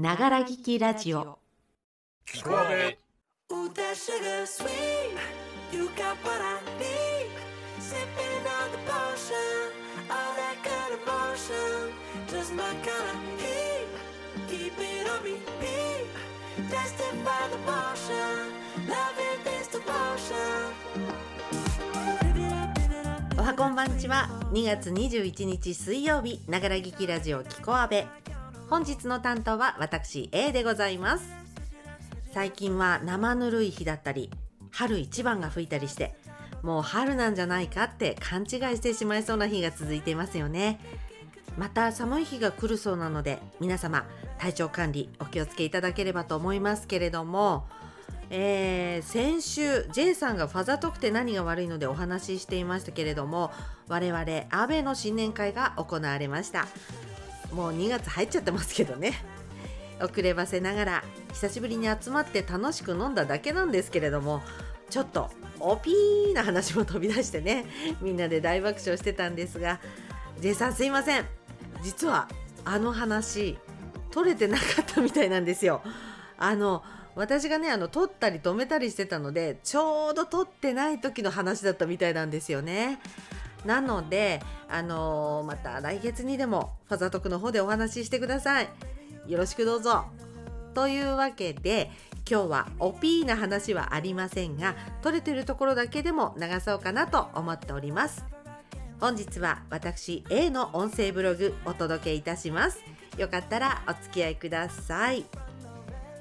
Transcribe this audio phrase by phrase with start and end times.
[0.00, 1.18] ながら聞きラジオ。
[1.18, 1.22] お
[23.42, 24.30] はこんばんちは。
[24.52, 26.40] 2月21日水曜日。
[26.48, 28.06] ながら聞きラジオキコアベ
[28.70, 31.24] 本日の担当は私 A でございます。
[32.32, 34.30] 最近は生ぬるい日だったり
[34.70, 36.14] 春一番が吹いたりして
[36.62, 40.78] もう春なんじゃないかって勘違いしてしまいそうな日が続いていますよね。
[41.58, 44.06] また寒い日が来るそうなので皆様
[44.38, 47.66] 体調管理お気をつけいただければと思いますけれども
[48.30, 53.50] えー先週 J さんがファザートークって何が悪いのでお話ししていましたけれども
[53.88, 56.68] 我々アベの新年会が行われました。
[57.52, 59.14] もう2月入っちゃってますけどね。
[60.02, 64.42] 遅ればせながら久しぶりに集まって楽しく飲んだだけなんですけれども
[64.88, 67.66] ちょっとおピーな話も飛び出してね
[68.00, 69.78] みんなで大爆笑してたんですが
[70.40, 71.26] J さんすいません。
[71.82, 72.28] 実は
[72.64, 73.58] あの話
[74.10, 75.82] 取れてなかったみたいなんですよ。
[76.38, 76.82] あの
[77.14, 83.00] 私がねあの撮ったり止めたりしてたのでちょうど撮ってない時の話だったみたいなんですよね。
[83.64, 88.68] なのであのーまた来月にでもファザトクの方でお話ししてください。
[89.26, 90.04] よろしくどうぞ。
[90.74, 91.90] というわけで
[92.30, 98.24] 今日はおピーな話はありませんが撮れてるところだけでも流そうかなと思っております。
[99.00, 102.82] 本日は私 A の音声ブログお届けいたします。
[103.16, 105.24] よかったらお付き合いください。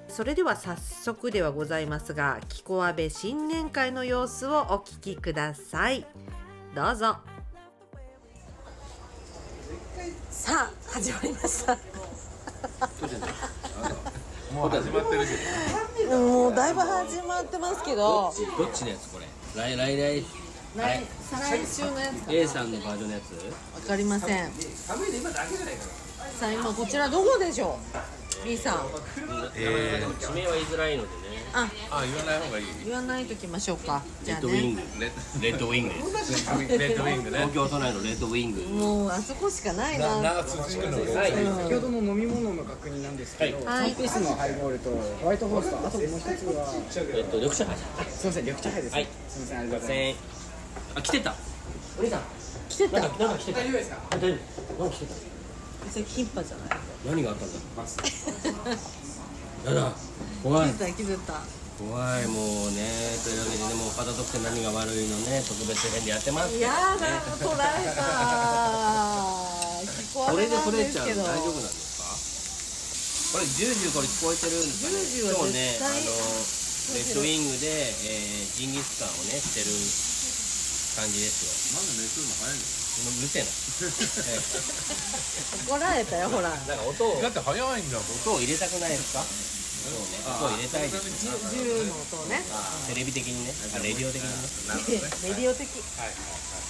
[0.08, 6.06] それでは早速ではございますがキコアベ新年会の様子をお聞きください。
[6.76, 7.18] どうぞ。
[10.30, 11.76] さあ始まりました。
[14.54, 15.24] もう始まってる
[15.98, 18.22] けどもうだいぶ始まってますけど。
[18.24, 19.26] どっちどっちのやつこれ？
[19.56, 20.24] 来来来。
[20.78, 23.34] 来再来週のやつか A さんのバージョンのやつ。
[23.76, 24.52] わかりません。
[24.52, 24.94] さ
[26.46, 28.19] あ今こちらどこでしょう？
[28.46, 28.76] B さん。
[29.56, 31.14] えー地名は言いづらいのでね。
[31.54, 31.70] あ。
[31.92, 32.66] あ言わない方がいい。
[32.86, 34.02] 言わないときましょうか。
[34.24, 35.02] じゃあレッドウィンねグ。
[35.02, 36.48] レッレッドウィングです。
[36.70, 37.38] レッドウィングね。
[37.38, 40.22] 東京都内のレッドウィングもうあそこしかないな。
[40.22, 40.98] 長津地区の。
[41.16, 41.32] はい。
[41.32, 43.92] 先ほどの飲み物の確認なんですけど、はい。
[43.92, 46.74] 3ピースのハイボールとホワイトホースとあともう一つは。
[47.16, 47.78] えっと緑茶杯
[48.10, 49.08] すいません緑茶杯です、はい。
[49.28, 50.16] すいませんありがとうござい千円
[50.96, 51.36] あ来てた。
[52.00, 52.22] お兄さん。
[52.70, 53.00] 来てた。
[53.00, 53.60] なんかなんか来てた。
[53.60, 53.98] 大丈夫ですか？
[54.12, 55.29] 大丈夫なんか来てた
[55.92, 56.80] それキンパじゃない？
[57.08, 57.60] 何があったんだ？
[59.70, 59.92] やだ
[60.44, 60.70] 怖い。
[60.74, 61.42] 気づいた気づいた。
[61.80, 66.52] 怖いもうねというわけでねもう片得って何が悪いのね特別編でやってます。
[66.60, 66.68] や
[67.00, 68.04] だ取られた
[69.88, 75.00] 聞ここれで取れちゃう大丈夫なんですかこれジュージューこれ聞こえてるんですかね？
[75.08, 79.72] ジュージューは今日ねあのレッドウィングで、えー、ジンギスカンをねしてる
[81.00, 81.80] 感じですよ。
[81.80, 82.60] まだ熱するの早い
[83.08, 83.50] うるせえな。
[85.70, 86.50] 怒られたよほら。
[86.50, 87.16] なんか音を。
[87.16, 88.08] のだって早いんだもん。
[88.22, 89.24] 音を入れたくないですか？
[89.24, 89.28] そ
[89.96, 90.20] うね。
[90.28, 91.56] 音を入れたいです。
[91.56, 92.44] 銃の音をね。
[92.88, 93.54] テレビ的にね。
[93.76, 94.36] あレディオ的にね。
[95.24, 95.70] レディオ的。
[95.98, 96.14] はい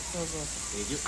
[0.09, 0.41] そうそう
[0.79, 1.00] レディオ。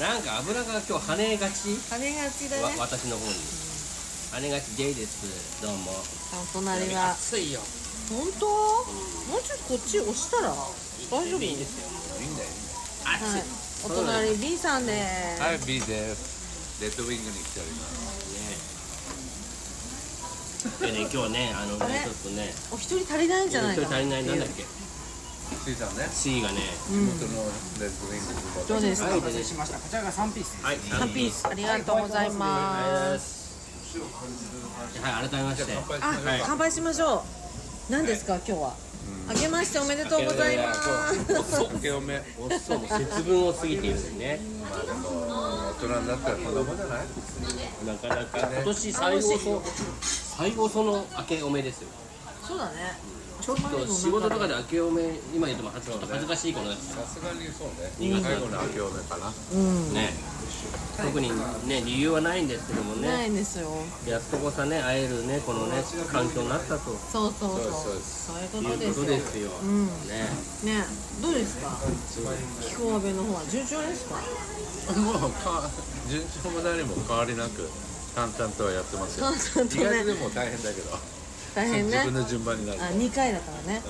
[0.02, 1.54] なんか油が今日跳ねがち？
[1.90, 3.34] 跳ねがちだわね私の方に。
[4.32, 5.10] 跳ねがち J です。
[5.62, 5.92] どうも。
[5.92, 6.04] お
[6.54, 7.10] 隣は。
[7.12, 7.60] 暑いよ。
[8.10, 8.46] 本当？
[8.46, 8.84] も
[9.38, 10.54] うちょっとこっち押したら
[11.10, 11.42] 大丈夫？
[11.42, 11.88] いいですよ。
[12.20, 12.48] いいんだよ
[13.84, 14.92] お隣 B さんで
[15.36, 15.42] す。
[15.42, 16.80] はい B です。
[16.82, 18.22] レッドウィングに来ております。
[20.80, 22.54] でね今日ねあのねちょっとね。
[22.70, 26.08] お一人足りないんじゃないか一人足りないなんだっけ C さんね。
[26.12, 26.60] C がね。
[26.86, 27.42] 地元の
[27.80, 29.02] レッドウィングにどうです。
[29.02, 29.78] かますお待たせしました。
[29.78, 31.46] こちらが3ピースはいハッピース。
[31.48, 33.42] ありがとうございます。
[35.02, 36.14] はい改めましてあ
[36.46, 37.24] 乾杯しましょ
[37.88, 37.92] う。
[37.92, 38.91] 何ですか今日は？
[39.28, 40.80] あけましておめでとうございます。
[41.52, 44.18] 酒おめおっそうも節分を過ぎている。
[44.18, 45.08] ねまあでも
[45.72, 47.06] 大人になったらこんなもんじゃない
[47.86, 49.62] なかなか今年最後そ
[50.00, 51.88] 最後その明けおめですよ
[52.46, 52.72] そうだね
[53.42, 55.02] ちょっと仕事とかで明けおめ
[55.34, 57.90] 今言っても恥ず恥ずかしいことですさすがにそうね。
[58.22, 59.32] 最後の明けおめかな。
[59.52, 59.92] うん。
[59.94, 60.14] ね。
[60.96, 61.30] 特に
[61.66, 63.68] ね理由はないんですけどもないねんですよ。
[64.06, 66.94] やっとこさね会えるねこのね環境になったと。
[66.94, 67.98] そうそうそう。
[67.98, 69.06] そういうことですよ。
[69.06, 69.86] ですよ、うん。
[70.06, 70.28] ね。
[70.62, 70.84] ね。
[71.20, 71.76] どうですか？
[72.62, 73.42] 気候部の方は。
[73.50, 74.16] 順調ですか？
[75.00, 75.68] もうか
[76.08, 77.68] 順調も何も変わりなく
[78.14, 79.26] 淡々とはやってますよ。
[79.26, 79.82] 淡々とね。
[79.82, 80.98] 意外とでも大変だけど
[81.54, 81.98] 大変ね。
[81.98, 82.78] 自分の順番になる。
[82.78, 83.82] とあ2回だからね。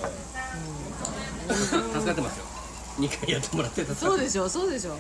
[1.49, 2.45] 助かってますよ。
[2.99, 4.97] 2回やってもらってたそうでしょそうでしょ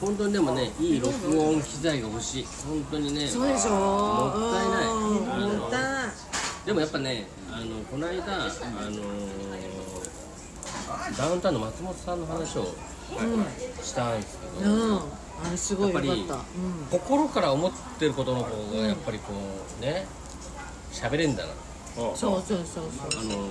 [0.00, 2.46] 本当にでもねいい録音機材が欲しい。
[2.68, 4.86] 本当にねそうでしょもったいない。
[4.86, 6.10] もったいない
[6.66, 9.00] でもやっぱねあのこの間あの
[11.16, 12.74] ダウンタウンの松本さんの話を
[13.82, 14.96] したんですけど、うん。
[14.96, 16.40] あれすごいよかやっぱりったうん。
[16.90, 19.32] 心から思ってることの方がやっぱりこ
[19.78, 20.06] うね
[20.96, 21.52] 喋れんだな。
[21.94, 22.84] そうそうそうそう。
[23.20, 23.48] あの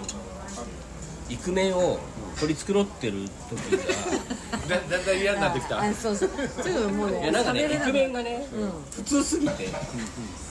[1.30, 2.00] イクメンを
[2.40, 3.86] 取り繕ってる時が。
[4.68, 5.82] だだんだん嫌になってきた。
[5.82, 6.30] あそうそう。
[6.64, 8.48] すぐもうねいやなんかねイクメンがね、
[8.96, 9.70] 普通すぎて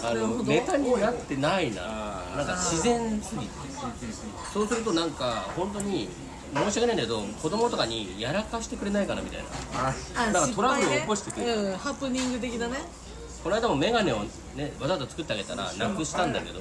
[0.03, 1.83] あのネタになってないな。
[2.37, 3.51] なんか自然すぎて。
[4.53, 6.09] そうするとなんか本当に
[6.55, 9.45] 申し訳ないんだけど子供とかにやらかしてくれないかなみたいな。
[10.17, 11.63] あなんかトラブルを起こしてくれる。
[11.63, 12.79] うん、ハプニング的だね
[13.45, 14.21] この間もメガネを
[14.57, 16.61] ねわざと作ってあげたらなくしたんだけど。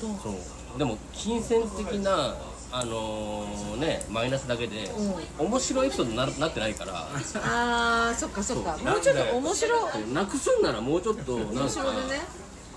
[0.00, 0.78] 本そう。
[0.78, 2.36] でも金銭的な
[2.70, 4.90] あのーねマイナスだけで、
[5.38, 7.08] 面白いエピソードにななってないから。
[7.32, 8.76] 当あーそっかそっか。
[8.76, 10.12] もうちょっと面白い。
[10.12, 12.20] なくすんならもうちょっとなんか面白でね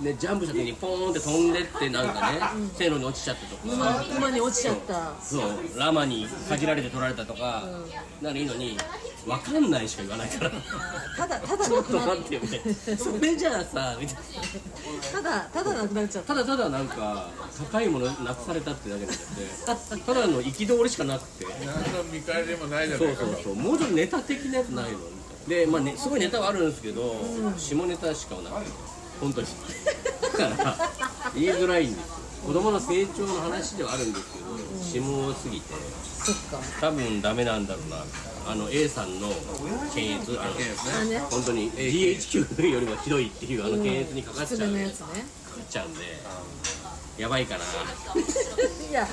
[0.01, 2.39] ね、ジャンプした時にポーンって飛んでってなんかね、
[2.77, 3.61] 線路に落ちちゃったとか。
[3.65, 5.13] 今今に落ちちゃった。
[5.21, 5.49] そう。
[5.77, 7.63] ラマにかじられて取られたとか、
[8.21, 8.77] ならいいのに
[9.25, 10.51] 分かんないしか言わないから。
[11.17, 12.97] ただただちょっとなくな待ってよみたいな。
[12.97, 14.21] それじゃあさみたいな。
[15.11, 17.29] ただただなくなっちゃったただただなんか
[17.71, 21.45] 高いものなくされたってだけになっちゃって ただの憤りしかなくて。
[21.65, 23.25] 何の見返りもないじゃなそういか。
[23.25, 24.97] そうそうもうちょっとネタ的なやつないの？
[24.99, 25.03] み
[25.47, 27.15] たいなでまあねすごいネタはあるんですけど、
[27.57, 28.71] 下ネタしかなくて
[29.19, 29.48] 本当に。
[30.38, 30.77] だから
[31.36, 32.16] 言いづらいんですよ。
[32.45, 35.74] 子供の成長の話ではあるんですけど、下多すぎて
[36.04, 37.98] そっか多分ダメなんだろうな
[38.48, 39.27] あの A さんの
[39.94, 40.51] 検閲あの
[41.01, 41.19] あね。
[41.30, 45.06] 本当に GHQ よりもひどいっていうあの検閲にかかっち失ゃう、やつねか
[45.62, 46.00] っちゃうんで。
[47.18, 49.06] やばいかないや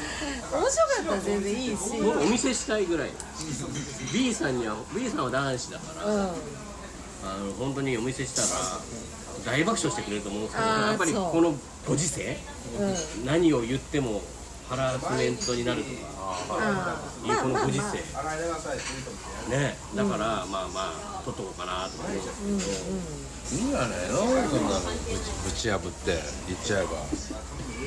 [0.52, 3.10] 面白かったら全然いいし僕お見せしたいぐらい。
[4.14, 6.06] B さんには B さんは男子だから。
[6.06, 6.20] うん。
[6.20, 6.24] あ
[7.38, 8.48] の本当にお見せしたら
[9.44, 11.54] 大爆笑してくれると思うんですけどやっぱりこの
[11.86, 12.36] ご時世
[12.80, 13.26] うん。
[13.26, 14.22] 何を言っても
[14.68, 16.16] ハラスメントになるとか
[17.24, 17.82] いうこのご時世。
[18.12, 19.78] まあまあね。
[19.94, 24.90] だからまあまあ取っとこうかなと思うんですけど、いいんじゃないのそんなの
[25.44, 26.18] ぶち破って
[26.48, 26.90] 言っちゃえば。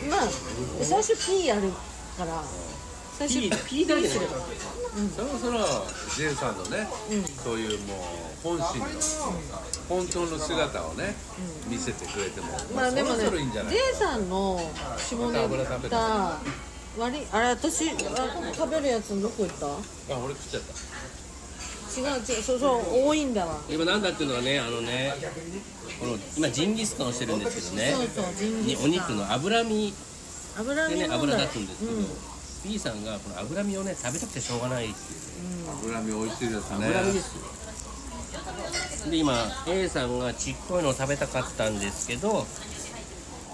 [0.09, 0.27] まあ
[0.81, 1.71] 最初 P やる
[2.17, 2.43] から
[3.19, 4.25] 最初 P, P だけする
[5.15, 5.59] そろそろ
[6.17, 6.87] J さんのね、
[7.43, 7.97] そういうもう
[8.41, 8.87] 本心の、
[9.89, 11.15] 本当の姿をね、
[11.67, 14.59] 見せてくれても、まあでもねそろそろいいんじゃない？J さんの
[14.97, 15.33] 下ネ
[15.89, 16.39] タ
[16.97, 17.93] 割りあれ私あ
[18.55, 19.67] 食べるやつどこ行った？
[19.67, 19.69] あ
[20.17, 20.73] 俺食っちゃった。
[21.99, 23.59] 違う違うそうそう多いんだわ。
[23.69, 25.13] 今なんだっていうのはねあのね
[25.99, 27.93] この今ジンギスカンをしてるんですけどね。
[28.15, 28.85] そうそうジンギにスカン。
[28.85, 29.93] お肉の脂身
[30.57, 31.91] 油でね身問題油立つんですけど、
[32.65, 35.89] B さんがこの脂身をね食べたくてしょうがないっていう。
[35.89, 36.87] 脂身美味しいですね。
[36.87, 39.33] 脂身ですよで今
[39.67, 42.45] A さんがちっこいのを食べたかったんですけど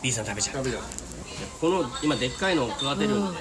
[0.02, 0.84] B さん食べちゃう食べちゃう
[1.62, 3.38] この今でっかいのを食わせるんで、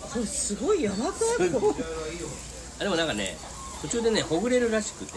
[0.00, 1.02] これすごい柔らか
[1.44, 1.74] いこ
[2.80, 3.36] あでもなんかね
[3.82, 5.12] 途中でねほぐれるらしくて。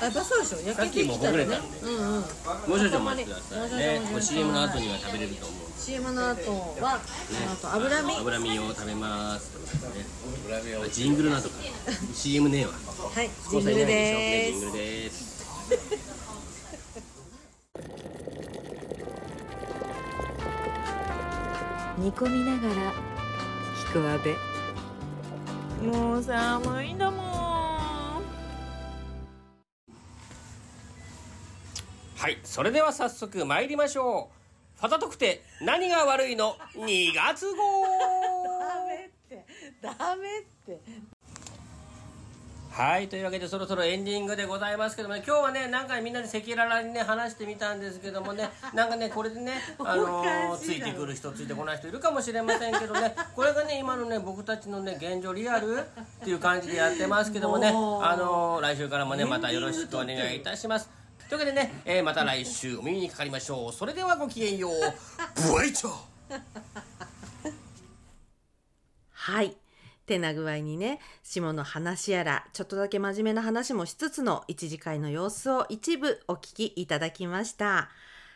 [0.00, 0.58] やっぱそうでしょ。
[0.66, 1.44] 焼けてきたらね。
[1.44, 1.78] さっきもほぐれたんで。
[1.80, 2.20] うんうん。
[2.20, 4.00] もう少々お待ちくださいね。
[4.16, 8.14] お CM の後には食べれると思う CM の後はあと油身。
[8.16, 9.56] 脂身を食べます、
[9.96, 10.04] ね、
[10.46, 11.54] 脂身美味しいジングルなとか。
[12.12, 12.72] CM ねえわ。
[12.72, 15.40] はいジングルでねジングすルです。
[21.96, 22.74] 煮込みながら
[23.88, 24.36] 聞くわべ。
[25.86, 27.26] もう寒いんだもん。
[32.18, 34.39] はいそれでは早速参りましょう
[34.80, 37.84] ファタ特定何が悪いの？2月号。
[37.84, 39.44] ダメって。
[39.82, 40.80] ダメって。
[42.72, 55.82] はいというわけでそろそろエンディングでございますけどもね今日はね何回みんなで赤裸々にね話してみたんですけどもね なんかねこれでねあのーついてくる人ついてこない人いるかもしれませんけどねこれがね今のね僕たちのね現状リアルっ
[56.24, 60.88] ていう感じでやってますけどもね あのー来週からもねまたよろしくお願いいたします
[61.30, 64.72] というわけでね、えーまた来週お耳にかかりましょうそれではごきげんよう
[65.56, 65.92] ブイチャー
[69.12, 69.56] はい。
[70.06, 77.90] てな具合にね、下の話やら、ちょっとだけ真面目な話もしつつの一次会の様子を一部お聞きいただきました。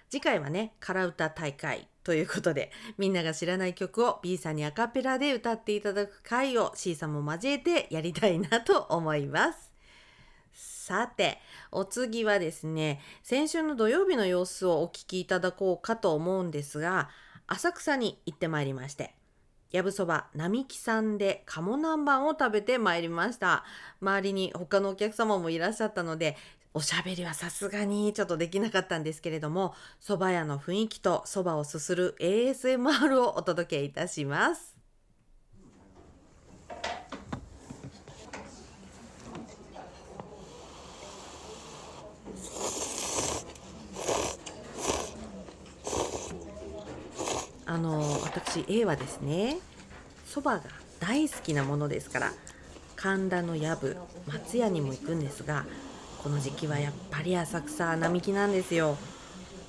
[0.09, 9.74] 次回はね、カラ歌大会ということで、みんなが知らない曲を B さんにアカペラで歌っていただく回を C さんも交えてやりたいなと思います。
[10.85, 11.39] さて、
[11.73, 17.09] お次はですね、先週の土曜日の様子をお聞きいただこうかと思うんですが、
[17.47, 19.15] 浅草に行ってまいりまして、
[19.71, 23.65] やぶそば並木さんで鴨南蛮を食べてまいりました
[24.03, 26.37] 周りに他のお客様もいらっしゃったので
[26.75, 34.74] おしゃべりはさすがにちょっとできなかったんですけれども、蕎麦屋の雰囲気と蕎麦をすする ASMR をお届けいたします。
[47.75, 49.59] あの私 A はですね
[50.29, 50.63] そばが
[51.01, 52.31] 大好きなものですから
[52.95, 53.97] 神田の藪
[54.29, 55.65] 松屋にも行くんですが
[56.23, 58.97] この時期はやっぱり浅草並木なんですよ。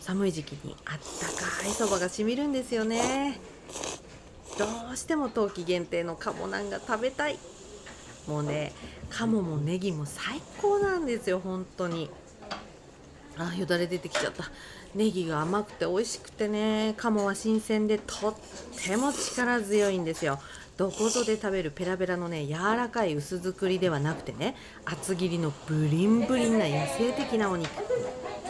[0.01, 3.39] 寒い時期にあったかいそばがしみるんですよね。
[4.59, 7.39] どうしても冬季限定の鴨なんが食べたい。
[8.27, 8.71] もうね
[9.09, 12.11] 鴨もネギも最高なんですよ本当に。
[13.37, 14.45] あよだれ出てきちゃった。
[14.95, 18.35] ネギが甘くて美味しくてね鴨は新鮮でとっ
[18.85, 20.39] ても力強いんですよ。
[20.77, 27.69] どこぞで食べるペラペラのね柔らかい薄作りではなくてね厚切りのブリンブリンな野生的なお肉。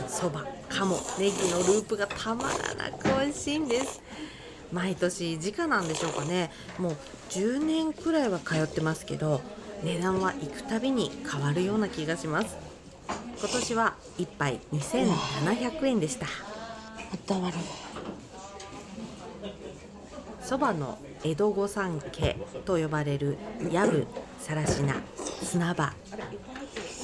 [0.08, 4.02] そば鴨ネギのループがたまらなく美味しいんです。
[4.72, 6.52] 毎年時価なんでしょうかね。
[6.78, 6.98] もう
[7.30, 9.42] 10年くらいは通ってますけど
[9.84, 12.75] 値段は行くたびに変わるような気がします。
[13.46, 16.26] 今年は1杯2700円でした。
[20.42, 22.36] そばの江戸御三家
[22.66, 23.38] と呼ばれる
[23.72, 24.08] ヤブ、
[24.40, 24.96] さらしな、
[25.44, 25.94] 砂場。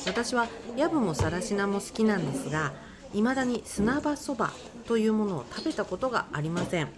[0.08, 2.74] 私はヤブもさらしなも好きなんですが
[3.14, 4.50] 未だに砂場そば
[4.88, 6.90] というものを食べたことがありません。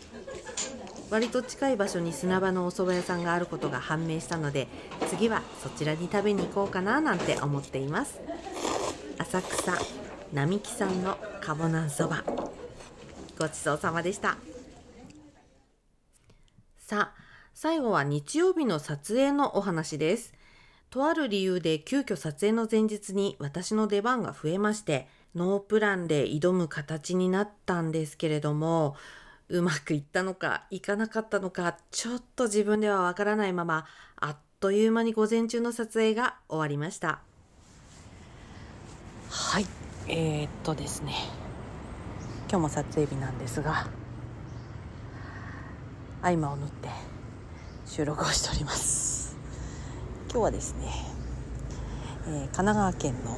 [1.09, 4.67] 割と近い場所に砂場のお蕎麦屋さんがあることが判明したので
[5.09, 8.21] 次はそちらに食べに行こうかななんて思っています。
[9.17, 9.73] 浅草
[10.31, 12.23] 並木さんのかぼなんそば。
[13.37, 14.37] ごちそうさまでした。
[16.77, 20.33] さあ最後は日曜日の撮影のお話です。
[20.89, 28.95] とある理由で急遽撮影の前日に私の出番が増えましてノープランで挑む形になったんですけれども
[29.49, 37.19] うまくいったのかいかなかったのかちょっと自分ではわからないままあっという間に午前中の撮影が終わりました。
[39.35, 39.65] はい。
[40.07, 41.15] えー、っとですね。
[42.51, 43.87] 今日も撮影日なんですが
[46.21, 46.89] 合間を縫って
[47.87, 49.35] 収録をしております。
[50.29, 50.87] 今日はですね、
[52.27, 53.31] えー神奈川県の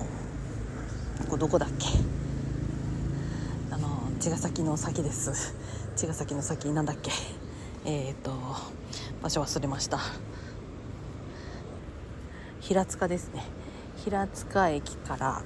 [1.23, 1.87] ここどこだっけ？
[3.71, 3.87] あの
[4.19, 5.55] 茅ヶ崎の先です。
[5.95, 7.09] 茅ヶ崎の先なんだっけ？
[7.85, 8.33] えっ、と
[9.23, 9.99] 場所忘れました。
[12.59, 13.43] 平塚ですね。
[14.03, 15.41] 平塚駅から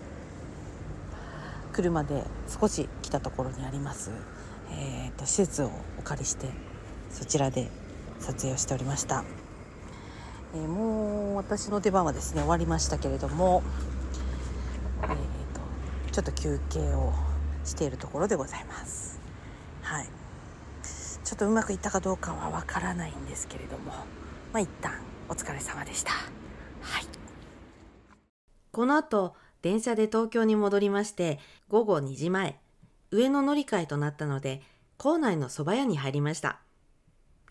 [1.80, 2.26] 車で
[2.60, 4.12] 少し来たところにあります、
[4.70, 6.50] えー、と施設をお借りして
[7.10, 7.70] そちらで
[8.20, 9.24] 撮影をしておりました、
[10.54, 13.64] えーもう私の出番はですね終わりましたけれども、
[15.04, 17.14] えー、とちょっと休憩を
[17.64, 19.22] しているところでございます。
[19.84, 20.08] はい。
[21.24, 24.94] ちょっとうまくいったかどうかはわからないんですけれどもまあ一旦
[25.30, 26.12] お疲れ様でした。
[26.12, 26.18] は
[27.00, 27.06] い。
[28.72, 32.60] この後電車で東京に戻りまして午後2時前
[33.12, 34.62] 上野乗り換えとなったので
[34.98, 36.60] 構内の蕎麦屋に入りました。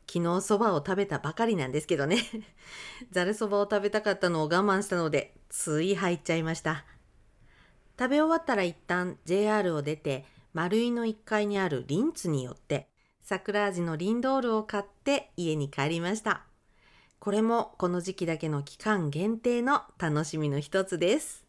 [0.07, 2.19] 昨日蕎麦を食べたばかりなんですけどね。
[3.12, 6.85] ざる蕎麦を食べたかったのを我慢したのでつい入っちゃいました。
[7.99, 10.25] 食べ終わったら一旦 JR を出て
[10.55, 12.88] 丸井の1階にあるリンツに寄って
[13.23, 16.45] 桜味のリンドールを買って家に帰りました。
[17.19, 21.48] これもこの時期だけの期間限定の楽しみの一つです。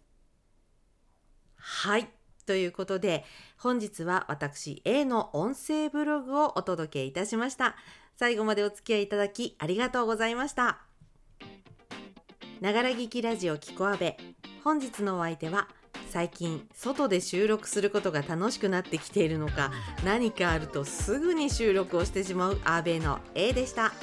[1.60, 2.10] はい。
[2.46, 3.25] ということで、
[3.58, 7.75] 本日は私 A の音声ブログをお届けいたしました。
[8.16, 10.80] 最後までお付き合いいただきありがとうございました。
[12.60, 14.18] ながら聞きラジオキコアベ。
[14.63, 15.70] 本日のお相手は、
[16.10, 19.72] 最近外で収録することが楽しくなってきているのか、
[20.04, 23.94] 何かあるとすぐに収録をしてしまうアーベの A でした。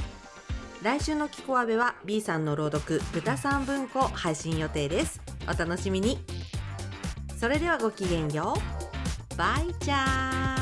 [0.82, 5.20] 来週のキコアベは B さんの朗読豚さん文庫配信予定です。
[5.48, 6.35] お楽しみに。
[7.38, 9.36] それではごきげんよう。
[9.36, 10.55] バイチャー